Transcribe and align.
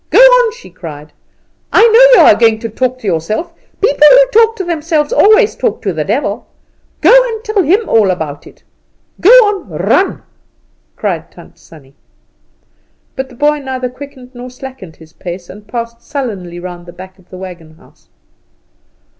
"Go 0.09 0.17
on," 0.17 0.51
she 0.51 0.71
cried; 0.71 1.13
"I 1.71 1.85
know 1.87 2.23
you 2.23 2.27
are 2.27 2.33
going 2.33 2.57
to 2.61 2.69
talk 2.69 2.97
to 2.97 3.05
yourself. 3.07 3.53
People 3.81 4.07
who 4.09 4.27
talk 4.33 4.55
to 4.55 4.63
themselves 4.63 5.13
always 5.13 5.55
talk 5.55 5.79
to 5.83 5.93
the 5.93 6.03
devil. 6.03 6.47
Go 7.01 7.13
and 7.13 7.43
tell 7.43 7.61
him 7.61 7.87
all 7.87 8.09
about 8.09 8.47
it. 8.47 8.63
Go, 9.19 9.29
go! 9.29 9.59
run!" 9.65 10.23
cried 10.95 11.29
Tant 11.31 11.59
Sannie. 11.59 11.93
But 13.15 13.29
the 13.29 13.35
boy 13.35 13.59
neither 13.59 13.89
quickened 13.89 14.31
nor 14.33 14.49
slackened 14.49 14.95
his 14.95 15.13
pace, 15.13 15.51
and 15.51 15.67
passed 15.67 16.01
sullenly 16.01 16.59
round 16.59 16.87
the 16.87 16.93
back 16.93 17.19
of 17.19 17.29
the 17.29 17.37
wagon 17.37 17.75
house. 17.75 18.09